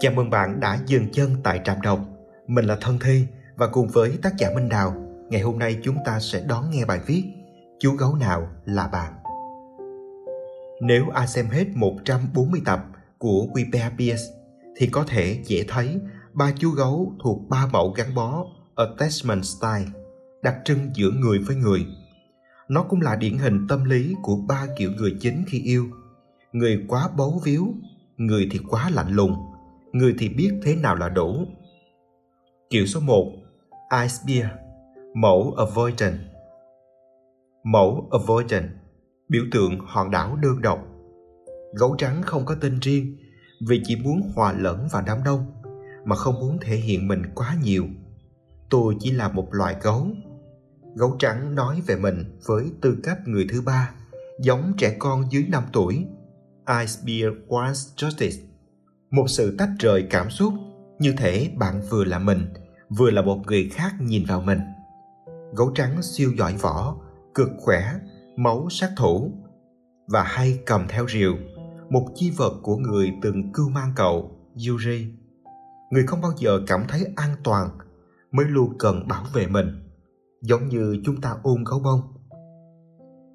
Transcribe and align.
Chào 0.00 0.12
mừng 0.12 0.30
bạn 0.30 0.60
đã 0.60 0.78
dừng 0.86 1.12
chân 1.12 1.30
tại 1.42 1.60
Trạm 1.64 1.80
Đọc. 1.82 2.00
Mình 2.46 2.64
là 2.64 2.76
Thân 2.80 2.98
Thi 2.98 3.26
và 3.56 3.66
cùng 3.66 3.88
với 3.88 4.18
tác 4.22 4.36
giả 4.38 4.50
Minh 4.54 4.68
Đào, 4.68 4.94
ngày 5.30 5.40
hôm 5.40 5.58
nay 5.58 5.78
chúng 5.82 5.96
ta 6.04 6.20
sẽ 6.20 6.42
đón 6.48 6.70
nghe 6.70 6.84
bài 6.84 7.00
viết 7.06 7.24
Chú 7.78 7.92
gấu 7.92 8.14
nào 8.14 8.48
là 8.64 8.88
bạn. 8.88 9.12
Nếu 10.82 11.08
ai 11.14 11.26
xem 11.26 11.46
hết 11.46 11.66
140 11.74 12.60
tập 12.64 12.84
của 13.18 13.46
WPAPS 13.54 14.16
thì 14.76 14.86
có 14.86 15.04
thể 15.08 15.42
dễ 15.44 15.64
thấy 15.68 16.00
ba 16.32 16.52
chú 16.58 16.70
gấu 16.70 17.12
thuộc 17.22 17.48
ba 17.48 17.66
mẫu 17.72 17.90
gắn 17.96 18.14
bó 18.14 18.44
attachment 18.76 19.44
style 19.44 19.86
đặc 20.42 20.56
trưng 20.64 20.90
giữa 20.94 21.10
người 21.10 21.38
với 21.38 21.56
người. 21.56 21.86
Nó 22.68 22.82
cũng 22.82 23.00
là 23.00 23.16
điển 23.16 23.38
hình 23.38 23.66
tâm 23.68 23.84
lý 23.84 24.14
của 24.22 24.36
ba 24.36 24.66
kiểu 24.76 24.90
người 24.90 25.16
chính 25.20 25.44
khi 25.48 25.60
yêu. 25.60 25.86
Người 26.52 26.84
quá 26.88 27.08
bấu 27.16 27.40
víu, 27.44 27.74
người 28.16 28.48
thì 28.50 28.58
quá 28.68 28.90
lạnh 28.90 29.12
lùng, 29.12 29.47
người 29.92 30.14
thì 30.18 30.28
biết 30.28 30.60
thế 30.62 30.76
nào 30.76 30.96
là 30.96 31.08
đủ. 31.08 31.44
Kiểu 32.70 32.86
số 32.86 33.00
1 33.00 33.32
Ice 34.02 34.14
Beer 34.26 34.52
Mẫu 35.14 35.54
Avoidant 35.58 36.18
Mẫu 37.64 38.08
Avoidant 38.10 38.70
Biểu 39.28 39.42
tượng 39.52 39.78
hòn 39.80 40.10
đảo 40.10 40.36
đơn 40.36 40.62
độc 40.62 40.86
Gấu 41.74 41.94
trắng 41.98 42.22
không 42.22 42.44
có 42.44 42.54
tên 42.60 42.78
riêng 42.80 43.16
vì 43.60 43.82
chỉ 43.84 43.96
muốn 43.96 44.32
hòa 44.34 44.52
lẫn 44.52 44.88
vào 44.92 45.02
đám 45.06 45.18
đông 45.24 45.46
mà 46.04 46.16
không 46.16 46.40
muốn 46.40 46.58
thể 46.60 46.76
hiện 46.76 47.08
mình 47.08 47.22
quá 47.34 47.56
nhiều. 47.62 47.86
Tôi 48.70 48.96
chỉ 49.00 49.10
là 49.10 49.28
một 49.28 49.48
loài 49.50 49.76
gấu. 49.82 50.06
Gấu 50.94 51.16
trắng 51.18 51.54
nói 51.54 51.82
về 51.86 51.96
mình 51.96 52.38
với 52.46 52.70
tư 52.80 52.98
cách 53.02 53.18
người 53.26 53.46
thứ 53.50 53.60
ba, 53.60 53.90
giống 54.40 54.72
trẻ 54.78 54.96
con 54.98 55.24
dưới 55.30 55.44
5 55.48 55.64
tuổi. 55.72 56.06
Ice 56.80 56.92
Beer 57.06 57.32
wants 57.48 57.94
justice 57.96 58.47
một 59.10 59.24
sự 59.28 59.56
tách 59.58 59.70
rời 59.78 60.06
cảm 60.10 60.30
xúc, 60.30 60.54
như 60.98 61.14
thể 61.18 61.50
bạn 61.56 61.82
vừa 61.90 62.04
là 62.04 62.18
mình, 62.18 62.52
vừa 62.88 63.10
là 63.10 63.22
một 63.22 63.38
người 63.46 63.68
khác 63.72 63.92
nhìn 64.00 64.24
vào 64.24 64.40
mình. 64.40 64.60
Gấu 65.54 65.70
trắng 65.74 66.02
siêu 66.02 66.32
giỏi 66.38 66.54
võ, 66.60 66.96
cực 67.34 67.48
khỏe, 67.58 67.92
máu 68.36 68.66
sát 68.70 68.90
thủ, 68.96 69.32
và 70.06 70.22
hay 70.22 70.58
cầm 70.66 70.86
theo 70.88 71.08
rìu, 71.08 71.36
một 71.90 72.06
chi 72.14 72.30
vật 72.36 72.54
của 72.62 72.76
người 72.76 73.12
từng 73.22 73.52
cưu 73.52 73.68
mang 73.68 73.92
cậu, 73.96 74.30
Yuri. 74.68 75.06
Người 75.90 76.06
không 76.06 76.20
bao 76.20 76.32
giờ 76.36 76.60
cảm 76.66 76.84
thấy 76.88 77.06
an 77.16 77.36
toàn, 77.44 77.68
mới 78.32 78.46
luôn 78.46 78.78
cần 78.78 79.08
bảo 79.08 79.24
vệ 79.34 79.46
mình, 79.46 79.90
giống 80.42 80.68
như 80.68 81.00
chúng 81.04 81.20
ta 81.20 81.34
ôm 81.42 81.64
gấu 81.64 81.80
bông. 81.80 82.00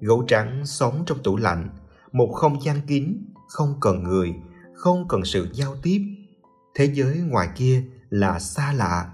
Gấu 0.00 0.24
trắng 0.28 0.66
sống 0.66 1.02
trong 1.06 1.18
tủ 1.22 1.36
lạnh, 1.36 1.68
một 2.12 2.32
không 2.34 2.62
gian 2.62 2.76
kín, 2.86 3.24
không 3.48 3.74
cần 3.80 4.02
người 4.02 4.34
không 4.74 5.08
cần 5.08 5.24
sự 5.24 5.48
giao 5.52 5.76
tiếp. 5.82 6.00
Thế 6.74 6.90
giới 6.94 7.18
ngoài 7.18 7.48
kia 7.56 7.84
là 8.10 8.38
xa 8.38 8.72
lạ, 8.72 9.12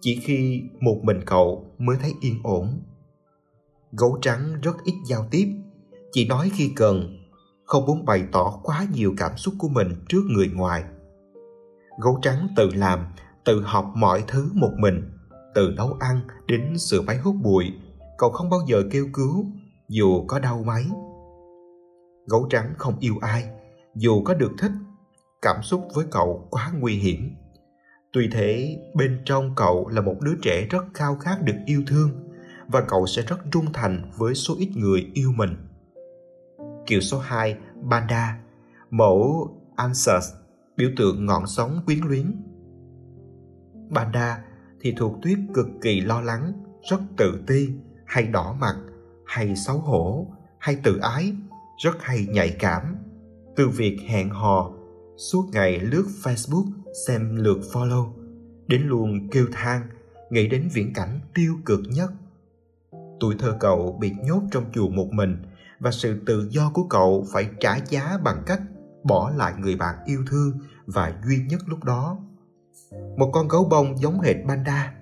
chỉ 0.00 0.20
khi 0.24 0.62
một 0.80 1.00
mình 1.02 1.20
cậu 1.26 1.74
mới 1.78 1.96
thấy 2.00 2.14
yên 2.20 2.40
ổn. 2.42 2.80
Gấu 3.92 4.18
trắng 4.22 4.60
rất 4.62 4.76
ít 4.84 4.94
giao 5.06 5.26
tiếp, 5.30 5.48
chỉ 6.12 6.28
nói 6.28 6.50
khi 6.54 6.72
cần, 6.76 7.18
không 7.64 7.86
muốn 7.86 8.04
bày 8.04 8.24
tỏ 8.32 8.60
quá 8.62 8.86
nhiều 8.94 9.14
cảm 9.16 9.36
xúc 9.36 9.54
của 9.58 9.68
mình 9.68 9.88
trước 10.08 10.22
người 10.28 10.48
ngoài. 10.54 10.84
Gấu 12.02 12.18
trắng 12.22 12.48
tự 12.56 12.70
làm, 12.74 13.06
tự 13.44 13.62
học 13.62 13.92
mọi 13.94 14.24
thứ 14.28 14.50
một 14.54 14.72
mình, 14.78 15.10
từ 15.54 15.70
nấu 15.76 15.96
ăn 16.00 16.20
đến 16.46 16.78
sửa 16.78 17.00
máy 17.00 17.16
hút 17.18 17.34
bụi, 17.42 17.72
cậu 18.18 18.30
không 18.30 18.50
bao 18.50 18.60
giờ 18.66 18.82
kêu 18.90 19.06
cứu, 19.12 19.46
dù 19.88 20.24
có 20.26 20.38
đau 20.38 20.62
máy. 20.66 20.84
Gấu 22.26 22.46
trắng 22.50 22.74
không 22.78 22.94
yêu 23.00 23.14
ai, 23.20 23.44
dù 23.94 24.22
có 24.24 24.34
được 24.34 24.52
thích 24.58 24.72
cảm 25.44 25.62
xúc 25.62 25.88
với 25.94 26.04
cậu 26.10 26.48
quá 26.50 26.72
nguy 26.78 26.94
hiểm. 26.94 27.36
Tuy 28.12 28.28
thế, 28.32 28.78
bên 28.94 29.22
trong 29.24 29.54
cậu 29.56 29.88
là 29.88 30.00
một 30.00 30.16
đứa 30.20 30.34
trẻ 30.42 30.66
rất 30.70 30.84
khao 30.94 31.16
khát 31.16 31.42
được 31.42 31.56
yêu 31.66 31.82
thương 31.86 32.10
và 32.66 32.80
cậu 32.88 33.06
sẽ 33.06 33.22
rất 33.22 33.36
trung 33.50 33.66
thành 33.72 34.10
với 34.16 34.34
số 34.34 34.54
ít 34.58 34.70
người 34.76 35.10
yêu 35.14 35.32
mình. 35.36 35.56
Kiểu 36.86 37.00
số 37.00 37.18
2 37.18 37.56
Banda 37.82 38.38
mẫu 38.90 39.50
Ansers 39.76 40.32
biểu 40.76 40.90
tượng 40.96 41.26
ngọn 41.26 41.46
sóng 41.46 41.82
quyến 41.86 41.98
luyến. 41.98 42.42
Banda 43.90 44.44
thì 44.80 44.94
thuộc 44.96 45.18
tuyết 45.22 45.38
cực 45.54 45.66
kỳ 45.82 46.00
lo 46.00 46.20
lắng, 46.20 46.52
rất 46.90 47.00
tự 47.16 47.42
ti, 47.46 47.68
hay 48.06 48.26
đỏ 48.26 48.56
mặt, 48.60 48.76
hay 49.26 49.56
xấu 49.56 49.78
hổ, 49.78 50.26
hay 50.58 50.76
tự 50.84 50.98
ái, 50.98 51.32
rất 51.78 52.02
hay 52.02 52.26
nhạy 52.30 52.56
cảm. 52.58 52.96
Từ 53.56 53.68
việc 53.68 53.98
hẹn 54.08 54.30
hò 54.30 54.70
suốt 55.16 55.46
ngày 55.52 55.80
lướt 55.80 56.04
Facebook 56.22 56.66
xem 57.06 57.36
lượt 57.36 57.58
follow, 57.72 58.12
đến 58.66 58.82
luôn 58.82 59.28
kêu 59.30 59.46
than, 59.52 59.82
nghĩ 60.30 60.48
đến 60.48 60.68
viễn 60.72 60.92
cảnh 60.94 61.20
tiêu 61.34 61.54
cực 61.64 61.80
nhất. 61.88 62.12
Tuổi 63.20 63.34
thơ 63.38 63.56
cậu 63.60 63.98
bị 64.00 64.12
nhốt 64.24 64.42
trong 64.50 64.64
chuồng 64.72 64.96
một 64.96 65.08
mình 65.12 65.36
và 65.80 65.90
sự 65.90 66.20
tự 66.26 66.48
do 66.50 66.70
của 66.74 66.84
cậu 66.84 67.26
phải 67.32 67.50
trả 67.60 67.76
giá 67.76 68.18
bằng 68.24 68.42
cách 68.46 68.60
bỏ 69.04 69.30
lại 69.36 69.54
người 69.58 69.76
bạn 69.76 69.98
yêu 70.04 70.20
thương 70.30 70.58
và 70.86 71.20
duy 71.26 71.36
nhất 71.48 71.60
lúc 71.66 71.84
đó. 71.84 72.18
Một 73.16 73.30
con 73.32 73.48
gấu 73.48 73.64
bông 73.64 73.98
giống 73.98 74.20
hệt 74.20 74.36
Panda. 74.48 74.94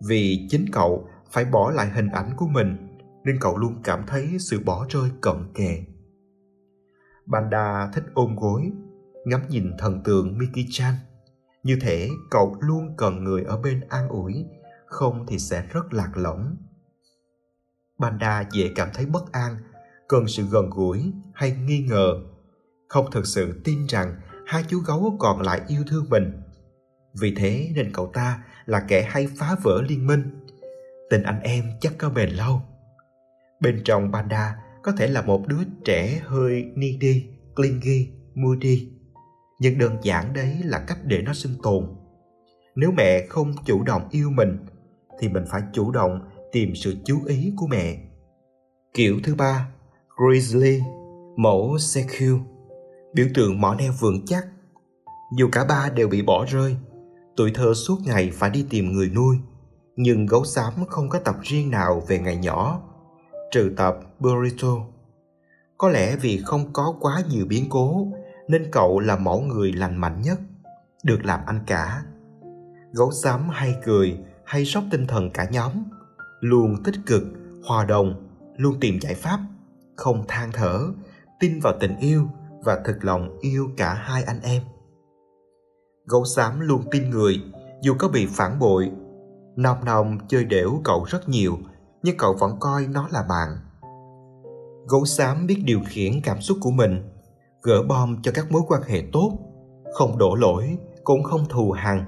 Vì 0.00 0.46
chính 0.50 0.64
cậu 0.72 1.08
phải 1.30 1.44
bỏ 1.44 1.70
lại 1.70 1.90
hình 1.90 2.08
ảnh 2.08 2.30
của 2.36 2.46
mình 2.46 2.98
nên 3.24 3.38
cậu 3.40 3.58
luôn 3.58 3.74
cảm 3.84 4.02
thấy 4.06 4.36
sự 4.38 4.60
bỏ 4.64 4.86
rơi 4.88 5.10
cận 5.20 5.36
kề. 5.54 5.84
Panda 7.32 7.90
thích 7.94 8.04
ôm 8.14 8.36
gối 8.36 8.72
ngắm 9.24 9.40
nhìn 9.48 9.76
thần 9.78 10.02
tượng 10.04 10.38
Miki-chan. 10.38 10.92
Như 11.62 11.78
thể 11.80 12.08
cậu 12.30 12.56
luôn 12.60 12.94
cần 12.96 13.24
người 13.24 13.44
ở 13.44 13.58
bên 13.58 13.80
an 13.88 14.08
ủi, 14.08 14.44
không 14.86 15.26
thì 15.28 15.38
sẽ 15.38 15.66
rất 15.72 15.92
lạc 15.92 16.16
lõng. 16.16 16.56
Banda 17.98 18.44
dễ 18.52 18.70
cảm 18.74 18.88
thấy 18.94 19.06
bất 19.06 19.32
an, 19.32 19.56
cần 20.08 20.28
sự 20.28 20.42
gần 20.50 20.70
gũi 20.70 21.12
hay 21.34 21.56
nghi 21.66 21.78
ngờ, 21.78 22.14
không 22.88 23.10
thực 23.10 23.26
sự 23.26 23.60
tin 23.64 23.86
rằng 23.86 24.14
hai 24.46 24.64
chú 24.68 24.78
gấu 24.78 25.16
còn 25.18 25.42
lại 25.42 25.60
yêu 25.68 25.82
thương 25.88 26.10
mình. 26.10 26.42
Vì 27.20 27.34
thế 27.34 27.72
nên 27.74 27.92
cậu 27.92 28.10
ta 28.14 28.44
là 28.66 28.84
kẻ 28.88 29.08
hay 29.10 29.28
phá 29.36 29.56
vỡ 29.62 29.82
liên 29.88 30.06
minh. 30.06 30.22
Tình 31.10 31.22
anh 31.22 31.40
em 31.40 31.64
chắc 31.80 31.92
có 31.98 32.10
bền 32.10 32.30
lâu. 32.30 32.62
Bên 33.60 33.82
trong 33.84 34.10
Banda 34.10 34.56
có 34.82 34.92
thể 34.92 35.06
là 35.06 35.22
một 35.22 35.48
đứa 35.48 35.60
trẻ 35.84 36.20
hơi 36.24 36.64
needy, 36.74 37.26
clingy, 37.56 38.08
moody 38.34 38.91
nhưng 39.62 39.78
đơn 39.78 39.96
giản 40.02 40.32
đấy 40.32 40.58
là 40.64 40.78
cách 40.78 40.98
để 41.04 41.22
nó 41.22 41.32
sinh 41.34 41.52
tồn. 41.62 41.86
Nếu 42.74 42.90
mẹ 42.96 43.26
không 43.28 43.54
chủ 43.64 43.82
động 43.82 44.08
yêu 44.10 44.30
mình, 44.30 44.56
thì 45.20 45.28
mình 45.28 45.44
phải 45.50 45.62
chủ 45.72 45.90
động 45.90 46.20
tìm 46.52 46.74
sự 46.74 46.96
chú 47.04 47.20
ý 47.26 47.52
của 47.56 47.66
mẹ. 47.66 47.96
Kiểu 48.94 49.16
thứ 49.24 49.34
ba, 49.34 49.68
grizzly, 50.16 50.80
mẫu 51.36 51.76
cq 51.76 52.40
biểu 53.14 53.26
tượng 53.34 53.60
mỏ 53.60 53.74
neo 53.74 53.92
vững 54.00 54.26
chắc. 54.26 54.46
Dù 55.36 55.48
cả 55.52 55.64
ba 55.64 55.90
đều 55.94 56.08
bị 56.08 56.22
bỏ 56.22 56.44
rơi, 56.48 56.76
tuổi 57.36 57.50
thơ 57.54 57.74
suốt 57.74 57.98
ngày 58.04 58.30
phải 58.32 58.50
đi 58.50 58.66
tìm 58.70 58.92
người 58.92 59.10
nuôi. 59.14 59.36
Nhưng 59.96 60.26
gấu 60.26 60.44
xám 60.44 60.72
không 60.88 61.08
có 61.08 61.18
tập 61.18 61.36
riêng 61.42 61.70
nào 61.70 62.02
về 62.08 62.18
ngày 62.18 62.36
nhỏ, 62.36 62.82
trừ 63.52 63.72
tập 63.76 63.98
burrito. 64.18 64.76
Có 65.78 65.88
lẽ 65.88 66.16
vì 66.16 66.40
không 66.44 66.72
có 66.72 66.96
quá 67.00 67.22
nhiều 67.30 67.46
biến 67.48 67.66
cố 67.70 68.06
nên 68.52 68.70
cậu 68.72 69.00
là 69.00 69.16
mẫu 69.16 69.40
người 69.40 69.72
lành 69.72 69.96
mạnh 69.96 70.22
nhất, 70.22 70.40
được 71.04 71.24
làm 71.24 71.40
anh 71.46 71.60
cả. 71.66 72.02
Gấu 72.92 73.10
xám 73.10 73.48
hay 73.48 73.76
cười 73.84 74.18
hay 74.44 74.64
sốc 74.64 74.84
tinh 74.90 75.06
thần 75.06 75.30
cả 75.30 75.48
nhóm, 75.50 75.72
luôn 76.40 76.82
tích 76.84 76.94
cực, 77.06 77.22
hòa 77.64 77.84
đồng, 77.84 78.28
luôn 78.56 78.74
tìm 78.80 78.98
giải 79.00 79.14
pháp, 79.14 79.38
không 79.96 80.24
than 80.28 80.50
thở, 80.52 80.80
tin 81.40 81.60
vào 81.60 81.72
tình 81.80 81.96
yêu 81.96 82.28
và 82.64 82.80
thực 82.84 83.04
lòng 83.04 83.38
yêu 83.40 83.68
cả 83.76 83.94
hai 83.94 84.22
anh 84.22 84.40
em. 84.42 84.62
Gấu 86.06 86.24
xám 86.24 86.60
luôn 86.60 86.82
tin 86.90 87.10
người, 87.10 87.42
dù 87.82 87.94
có 87.98 88.08
bị 88.08 88.26
phản 88.30 88.58
bội. 88.58 88.90
Nòng 89.56 89.84
nòng 89.84 90.18
chơi 90.28 90.44
đểu 90.44 90.80
cậu 90.84 91.04
rất 91.04 91.28
nhiều, 91.28 91.58
nhưng 92.02 92.16
cậu 92.16 92.34
vẫn 92.34 92.56
coi 92.60 92.86
nó 92.86 93.08
là 93.12 93.22
bạn. 93.28 93.48
Gấu 94.88 95.04
xám 95.04 95.46
biết 95.46 95.62
điều 95.64 95.80
khiển 95.86 96.12
cảm 96.24 96.40
xúc 96.40 96.58
của 96.60 96.70
mình 96.70 97.02
gỡ 97.62 97.82
bom 97.82 98.22
cho 98.22 98.32
các 98.34 98.52
mối 98.52 98.62
quan 98.68 98.82
hệ 98.82 99.02
tốt. 99.12 99.38
Không 99.94 100.18
đổ 100.18 100.34
lỗi, 100.34 100.76
cũng 101.04 101.22
không 101.22 101.48
thù 101.48 101.70
hằn. 101.70 102.04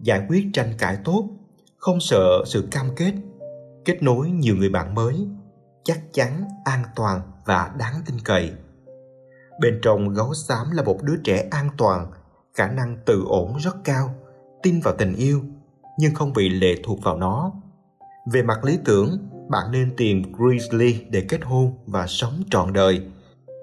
Giải 0.00 0.26
quyết 0.28 0.46
tranh 0.52 0.72
cãi 0.78 0.98
tốt, 1.04 1.28
không 1.76 2.00
sợ 2.00 2.44
sự 2.46 2.68
cam 2.70 2.86
kết. 2.96 3.12
Kết 3.84 4.02
nối 4.02 4.30
nhiều 4.30 4.56
người 4.56 4.68
bạn 4.68 4.94
mới, 4.94 5.26
chắc 5.84 6.00
chắn, 6.12 6.44
an 6.64 6.82
toàn 6.96 7.20
và 7.46 7.74
đáng 7.78 7.94
tin 8.06 8.16
cậy. 8.24 8.52
Bên 9.60 9.78
trong 9.82 10.08
gấu 10.08 10.34
xám 10.34 10.70
là 10.70 10.82
một 10.82 11.02
đứa 11.02 11.16
trẻ 11.24 11.48
an 11.50 11.70
toàn, 11.76 12.10
khả 12.54 12.68
năng 12.68 12.96
tự 13.06 13.24
ổn 13.26 13.56
rất 13.56 13.76
cao, 13.84 14.14
tin 14.62 14.80
vào 14.80 14.94
tình 14.98 15.14
yêu, 15.14 15.40
nhưng 15.98 16.14
không 16.14 16.32
bị 16.32 16.48
lệ 16.48 16.74
thuộc 16.84 17.02
vào 17.02 17.16
nó. 17.16 17.52
Về 18.32 18.42
mặt 18.42 18.64
lý 18.64 18.78
tưởng, 18.84 19.28
bạn 19.48 19.72
nên 19.72 19.96
tìm 19.96 20.22
grizzly 20.32 20.94
để 21.10 21.26
kết 21.28 21.40
hôn 21.44 21.72
và 21.86 22.06
sống 22.06 22.42
trọn 22.50 22.72
đời. 22.72 23.06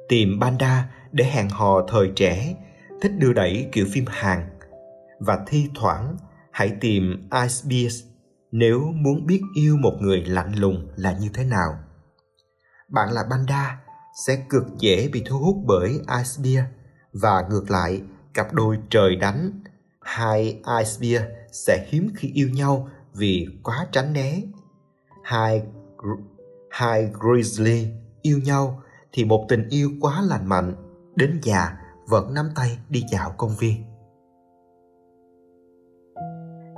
Tìm 0.10 0.40
panda 0.42 0.90
để 1.12 1.26
hẹn 1.26 1.50
hò 1.50 1.82
thời 1.88 2.12
trẻ, 2.16 2.56
thích 3.02 3.12
đưa 3.18 3.34
đẩy 3.34 3.70
kiểu 3.72 3.86
phim 3.92 4.06
Hàn 4.08 4.50
và 5.20 5.40
thi 5.48 5.70
thoảng, 5.76 6.18
hãy 6.52 6.72
tìm 6.82 7.30
Ice 7.32 7.70
Beers 7.70 8.04
nếu 8.52 8.92
muốn 8.96 9.26
biết 9.26 9.42
yêu 9.56 9.78
một 9.78 9.94
người 10.02 10.26
lạnh 10.26 10.56
lùng 10.56 10.88
là 10.96 11.18
như 11.22 11.30
thế 11.34 11.44
nào. 11.44 11.80
Bạn 12.90 13.12
là 13.12 13.24
Banda 13.30 13.80
sẽ 14.26 14.46
cực 14.50 14.64
dễ 14.80 15.10
bị 15.14 15.24
thu 15.26 15.40
hút 15.40 15.56
bởi 15.66 15.90
Ice 15.90 16.44
Beer 16.44 16.66
và 17.14 17.46
ngược 17.50 17.72
lại, 17.72 18.02
cặp 18.34 18.54
đôi 18.54 18.78
trời 18.90 19.16
đánh, 19.16 19.52
hai 20.02 20.44
Ice 20.80 20.98
Beer 21.02 21.24
sẽ 21.52 21.88
hiếm 21.90 22.10
khi 22.16 22.32
yêu 22.34 22.50
nhau 22.50 22.90
vì 23.14 23.48
quá 23.64 23.88
tránh 23.92 24.14
né. 24.14 24.42
Hai 25.24 25.64
hai 26.70 27.10
Grizzly 27.14 27.86
yêu 28.22 28.40
nhau 28.40 28.82
thì 29.12 29.26
một 29.26 29.46
tình 29.50 29.68
yêu 29.70 29.92
quá 30.02 30.22
lành 30.22 30.50
mạnh 30.50 30.76
đến 31.18 31.40
già 31.44 31.78
vẫn 32.08 32.34
nắm 32.34 32.50
tay 32.56 32.80
đi 32.90 33.04
dạo 33.12 33.34
công 33.38 33.56
viên. 33.60 33.84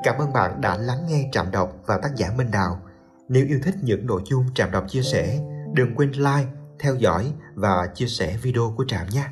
Cảm 0.03 0.18
ơn 0.18 0.33
bạn 0.33 0.62
đã 0.62 0.77
lắng 0.77 1.06
nghe 1.07 1.30
Trạm 1.31 1.51
Đọc 1.51 1.74
và 1.86 1.97
tác 1.97 2.15
giả 2.15 2.31
Minh 2.38 2.51
Đào. 2.51 2.81
Nếu 3.27 3.45
yêu 3.45 3.59
thích 3.63 3.75
những 3.81 4.06
nội 4.06 4.21
dung 4.25 4.45
Trạm 4.56 4.71
Đọc 4.71 4.86
chia 4.88 5.01
sẻ, 5.01 5.39
đừng 5.74 5.95
quên 5.95 6.12
like, 6.12 6.50
theo 6.80 6.95
dõi 6.95 7.33
và 7.53 7.88
chia 7.94 8.06
sẻ 8.06 8.38
video 8.41 8.74
của 8.77 8.86
Trạm 8.88 9.09
nhé. 9.09 9.24